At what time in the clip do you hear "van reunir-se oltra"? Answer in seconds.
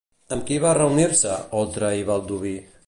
0.63-1.95